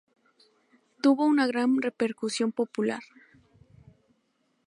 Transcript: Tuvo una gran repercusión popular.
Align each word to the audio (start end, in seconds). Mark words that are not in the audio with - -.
Tuvo 1.03 1.27
una 1.27 1.45
gran 1.45 1.79
repercusión 1.79 2.51
popular. 2.51 3.03